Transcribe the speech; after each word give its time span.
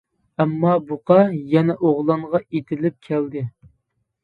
ئەمما 0.43 0.71
بۇقا 0.87 1.17
يەنە 1.51 1.77
ئوغلانغا 1.83 2.43
ئېتىلىپ 2.47 3.01
كەلدى. 3.11 3.47